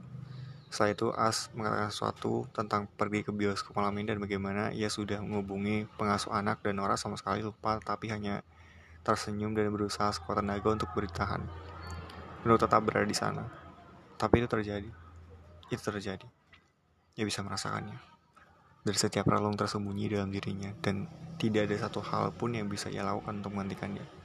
Setelah 0.69 0.91
itu 0.93 1.08
As 1.17 1.49
mengatakan 1.58 1.89
sesuatu 1.89 2.45
tentang 2.54 2.86
pergi 2.93 3.25
ke 3.25 3.34
bioskop 3.34 3.73
malam 3.73 3.97
ini 3.97 4.13
dan 4.13 4.21
bagaimana 4.21 4.69
ia 4.69 4.88
sudah 4.88 5.17
menghubungi 5.19 5.89
pengasuh 5.97 6.32
anak 6.32 6.62
dan 6.62 6.78
Nora 6.78 6.95
sama 6.95 7.17
sekali 7.17 7.41
lupa 7.41 7.82
tapi 7.82 8.13
hanya 8.13 8.45
tersenyum 9.06 9.54
dan 9.54 9.70
berusaha 9.70 10.10
sekuat 10.10 10.41
tenaga 10.41 10.74
untuk 10.74 10.89
bertahan. 10.98 11.46
untuk 12.46 12.62
tetap 12.62 12.82
berada 12.82 13.06
di 13.06 13.13
sana. 13.13 13.46
Tapi 14.18 14.41
itu 14.41 14.50
terjadi. 14.50 14.89
Itu 15.70 15.82
terjadi. 15.82 16.26
Dia 17.13 17.26
bisa 17.26 17.46
merasakannya. 17.46 17.98
Dari 18.86 18.98
setiap 18.98 19.26
relung 19.30 19.58
tersembunyi 19.58 20.13
dalam 20.13 20.30
dirinya 20.30 20.70
dan 20.78 21.10
tidak 21.41 21.70
ada 21.70 21.89
satu 21.89 22.06
hal 22.06 22.34
pun 22.38 22.54
yang 22.54 22.70
bisa 22.70 22.89
ia 22.89 23.02
lakukan 23.02 23.41
untuk 23.41 23.58
menghentikannya. 23.58 24.24